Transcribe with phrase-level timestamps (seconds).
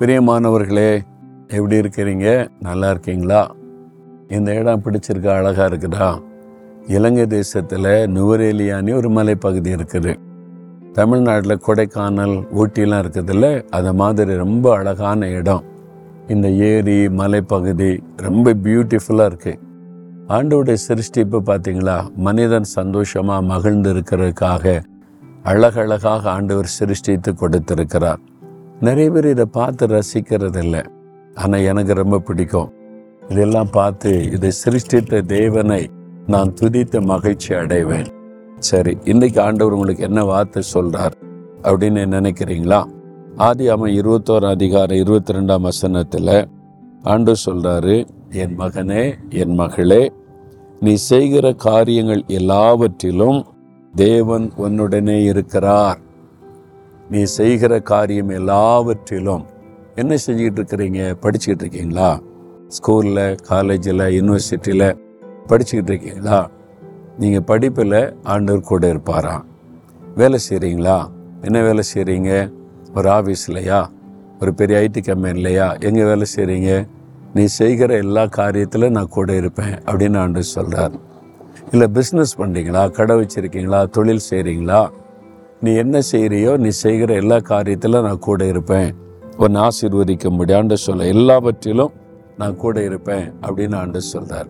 [0.00, 1.00] பிரியமானவர்களே
[1.48, 2.48] எப்படி இருக்கிறீங்க?
[2.60, 3.54] நல்லா இருக்கீங்களா?
[4.28, 6.20] இந்த இடம் பிடிச்சிருக்கா அழகாக இருக்குதா?
[6.86, 10.14] இலங்கை தேசத்தில் நுவரேலியானி ஒரு மலைப்பகுதி இருக்குது.
[10.92, 15.64] தமிழ்நாட்டில் கொடைக்கானல் ஊட்டிலாம் இருக்குதுல்ல அது மாதிரி ரொம்ப அழகான இடம்.
[16.28, 19.60] இந்த ஏரி மலைப்பகுதி ரொம்ப பியூட்டிஃபுல்லாக இருக்குது
[20.28, 24.80] ஆண்டோடைய சிருஷ்டிப்பு பார்த்தீங்களா மனிதன் சந்தோஷமாக மகிழ்ந்து இருக்கிறதுக்காக
[25.42, 28.20] அழகழகாக ஆண்டவர் சிருஷ்டித்து கொடுத்திருக்கிறார்.
[28.80, 30.76] நிறைய பேர் இதை பார்த்து ரசிக்கிறதில்ல.
[31.34, 32.70] ஆனால் எனக்கு ரொம்ப பிடிக்கும்.
[33.28, 35.90] இதெல்லாம் பார்த்து இதை சிருஷ்டித்த தேவனை
[36.26, 38.08] நான் துதித்த மகிழ்ச்சி அடைவேன்.
[38.58, 41.16] சரி இன்னைக்கு ஆண்டவர் உங்களுக்கு என்ன வார்த்தை சொல்றார்
[41.62, 42.80] அப்படின்னு நினைக்கிறீங்களா?
[43.36, 46.48] ஆதி அவன் இருபத்தோரு அதிகாரம் இருபத்தி ரெண்டாம் வசனத்தில்
[47.02, 50.12] ஆண்டு சொல்றாரு என் மகனே என் மகளே
[50.80, 53.46] நீ செய்கிற காரியங்கள் எல்லாவற்றிலும்
[53.94, 56.00] தேவன் உன்னுடனே இருக்கிறார்.
[57.10, 59.44] நீ செய்கிற காரியம் எல்லாவற்றிலும்
[59.94, 62.20] என்ன செஞ்சுக்கிட்டு இருக்கிறீங்க படிச்சுக்கிட்டு இருக்கீங்களா
[62.68, 64.96] ஸ்கூலில் காலேஜில் யூனிவர்சிட்டியில்
[65.46, 66.50] படிச்சுக்கிட்டு இருக்கீங்களா
[67.18, 69.44] நீங்கள் படிப்பில் ஆண்டவர் கூட இருப்பாராம்
[70.16, 71.08] வேலை செய்கிறீங்களா
[71.42, 72.50] என்ன வேலை செய்கிறீங்க
[72.94, 73.88] ஒரு ஆஃபீஸ்லையா
[74.40, 75.78] ஒரு பெரிய ஐடி கம்பெனிலையா?
[75.80, 76.86] எங்கே வேலை செய்கிறீங்க
[77.34, 80.92] நீ செய்கிற எல்லா காரியத்திலும் நான் கூட இருப்பேன் அப்படின்னு ஆண்டு சொல்கிறார்
[81.72, 83.90] இல்லை பிஸ்னஸ் பண்ணுறீங்களா கடை வச்சுருக்கீங்களா?
[83.90, 84.90] தொழில் செய்கிறீங்களா
[85.62, 88.94] நீ என்ன செய்கிறியோ நீ செய்கிற எல்லா காரியத்திலும் நான் கூட இருப்பேன்.
[89.36, 91.92] உன்னை ஆசீர்வதிக்க முடியாண்டு சொல்ல எல்லாவற்றிலும்
[92.38, 94.46] நான் கூட இருப்பேன் அப்படின்னு ஆண்டு சொல்கிறார்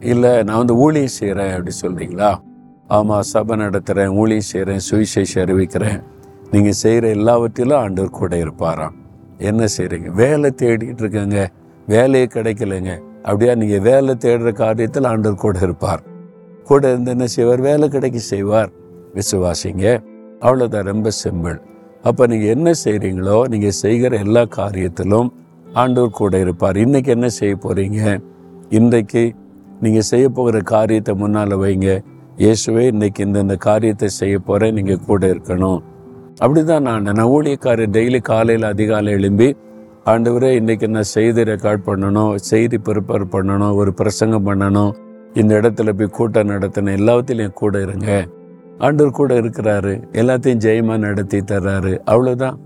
[0.00, 2.40] இல்லை நான் வந்து ஊழியம் செய்கிறேன் அப்படி சொல்கிறீங்களா
[2.86, 6.02] ஆமாம் சபை நடத்துகிறேன் ஊழியம் செய்கிறேன் சுவிசேஷம் அறிவிக்கிறேன்.
[6.50, 8.94] நீங்கள் செய்கிற எல்லாவற்றிலும் ஆண்டவர் கூட இருப்பாராம்.
[9.38, 11.46] என்ன செய்கிறீங்க வேலை தேடிக்கிட்டு இருக்கேங்க.
[11.86, 13.00] வேலையே கிடைக்கலைங்க.
[13.22, 13.54] அப்படியா?
[13.54, 16.02] நீங்கள் வேலை தேடுற காரியத்தில் ஆண்டவர் கூட இருப்பார்.
[16.64, 17.60] கூட இருந்து என்ன செய்வார்?
[17.60, 18.70] வேலை கிடைக்க செய்வார்.
[19.16, 19.84] விசுவாசிங்க.
[20.46, 21.58] அவ்வளோதான் ரொம்ப சிம்பிள்
[22.08, 25.28] அப்போ நீங்கள் என்ன செய்கிறீங்களோ நீங்கள் செய்கிற எல்லா காரியத்திலும்
[25.82, 26.76] ஆண்டவர் கூட இருப்பார்.
[26.84, 28.00] இன்றைக்கி என்ன செய்ய போகிறீங்க
[28.78, 29.22] இன்றைக்கு
[29.84, 31.88] நீங்கள் செய்ய போகிற காரியத்தை முன்னால் வைங்க.
[32.42, 35.80] இயேசுவே இன்றைக்கி இந்தந்த காரியத்தை செய்ய போகிறேன் நீங்கள் கூட இருக்கணும்.
[36.42, 39.48] அப்படிதான் நான் நான் ஊழியக்காரர் டெய்லி காலையில் அதிகாலை எழும்பி
[40.12, 44.92] ஆண்டவரே இன்றைக்கி நான் செய்தி ரெக்கார்ட் பண்ணணும் செய்தி ப்ரிப்பேர் பண்ணணும் ஒரு பிரசங்கம் பண்ணணும்
[45.40, 48.10] இந்த இடத்துல போய் கூட்டம் நடத்தணும் எல்லாத்திலையும் கூட இருங்க.
[48.78, 50.02] ஆண்டவர் கூட இருக்கிறாரு.
[50.12, 51.98] எல்லாத்தையும் ஜெயமா நடத்தி தர்றாரு.
[52.06, 52.56] அவ்வளோதான்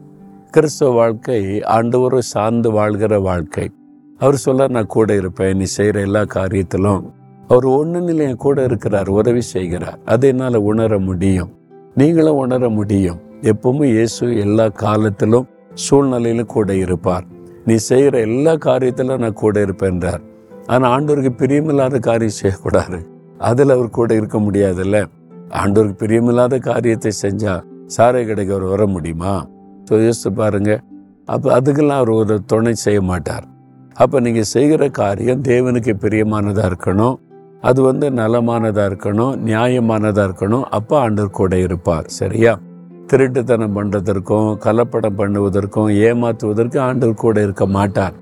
[0.50, 3.70] கிறிஸ்தவ வாழ்க்கை ஆண்டவரை சார்ந்து வாழ்கிற வாழ்க்கை.
[4.19, 5.56] அவர் சொல்ல நான் கூட இருப்பேன்.
[5.56, 7.02] நீ செய்கிற எல்லா காரியத்திலும்
[7.48, 9.08] அவர் ஒன்று நிலையம் கூட இருக்கிறார்.
[9.08, 9.98] உதவி செய்கிறார்.
[10.04, 11.50] அதை என்னால் உணர முடியும்.
[11.94, 13.20] நீங்களும் உணர முடியும்.
[13.40, 17.25] எப்பவுமே இயேசு எல்லா காலத்திலும் சூழ்நிலையிலும் கூட இருப்பார்.
[17.64, 20.20] நீ செய்கிற எல்லா காரியத்திலும் நான் கூட இருப்பேன்றார்
[20.66, 23.06] ஆனால் ஆண்டவருக்கு பிரியமில்லாத காரியம் செய்யக்கூடாது.
[23.38, 25.04] அதில் அவர் கூட இருக்க முடியாதுல்ல.
[25.50, 27.64] ஆண்டவருக்கு பிரியமில்லாத காரியத்தை செஞ்சால்
[27.97, 29.47] சாரை கடைக்கு அவர் வர முடியுமா?
[29.91, 30.81] ஸோ யோசித்து பாருங்க.
[31.26, 33.47] அப்போ அதுக்கெல்லாம் அவர் ஒரு துணை செய்ய மாட்டார்.
[33.94, 37.16] அப்போ நீங்கள் செய்கிற காரியம் தேவனுக்கு பிரியமானதாக இருக்கணும்.
[37.60, 40.62] அது வந்து நலமானதாக இருக்கணும் நியாயமானதாக இருக்கணும்.
[40.70, 42.06] அப்போ ஆண்டவர் கூட இருப்பார்.
[42.06, 42.58] சரியா?
[43.06, 48.12] திருட்டுத்தனம் பண்ணுறதற்கும் கலப்படம் பண்ணுவதற்கும் ஏமாற்றுவதற்கும் ஆண்டவர் கூட இருக்க மாட்டார்.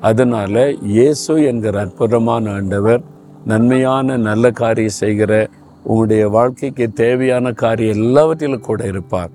[0.00, 3.02] அதனால் இயேசு என்கிற அற்புதமான ஆண்டவர்
[3.44, 5.48] நன்மையான நல்ல காரியம் செய்கிற
[5.84, 9.30] உங்களுடைய வாழ்க்கைக்கு தேவையான காரியம் எல்லாவற்றிலும் கூட இருப்பார்.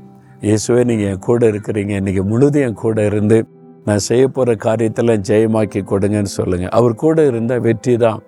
[0.48, 1.94] இயேசுவே நீங்கள் என் கூட இருக்கிறீங்க.
[2.02, 3.38] இன்னைக்கு முழுதும் என் கூட இருந்து
[3.88, 8.22] நான் செய்ய போகிற காரியத்தில் ஜெயமாக்கி கொடுங்கன்னு சொல்லுங்கள் அவர் கூட இருந்தால் வெற்றி தான்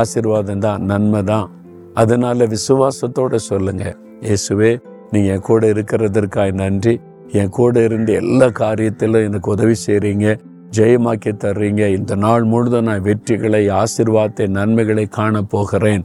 [0.00, 1.48] ஆசீர்வாதம் தான் நன்மை தான்.
[2.00, 3.96] அதனால் விசுவாசத்தோடு சொல்லுங்கள்
[4.28, 4.70] இயேசுவே
[5.12, 6.94] நீங்கள் என் கூட இருக்கிறதற்காக நன்றி.
[7.40, 10.26] என் கூட இருந்து எல்லா காரியத்திலும் எனக்கு உதவி செய்கிறீங்க
[10.76, 11.82] ஜெயமாக்கி தர்றீங்க.
[11.98, 16.04] இந்த நாள் முழுதும் நான் வெற்றிகளை ஆசிர்வாதத்தை நன்மைகளை காண போகிறேன்.